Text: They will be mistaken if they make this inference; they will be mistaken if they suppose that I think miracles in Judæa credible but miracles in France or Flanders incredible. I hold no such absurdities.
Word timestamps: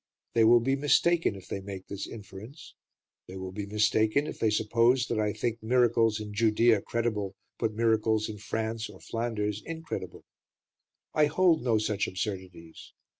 They 0.33 0.43
will 0.43 0.61
be 0.61 0.75
mistaken 0.75 1.35
if 1.35 1.47
they 1.47 1.61
make 1.61 1.85
this 1.85 2.07
inference; 2.07 2.73
they 3.27 3.35
will 3.37 3.51
be 3.51 3.67
mistaken 3.67 4.25
if 4.25 4.39
they 4.39 4.49
suppose 4.49 5.05
that 5.05 5.19
I 5.19 5.31
think 5.31 5.61
miracles 5.61 6.19
in 6.19 6.31
Judæa 6.33 6.83
credible 6.83 7.35
but 7.59 7.75
miracles 7.75 8.27
in 8.27 8.39
France 8.39 8.89
or 8.89 8.99
Flanders 8.99 9.61
incredible. 9.63 10.25
I 11.13 11.27
hold 11.27 11.61
no 11.61 11.77
such 11.77 12.07
absurdities. 12.07 12.93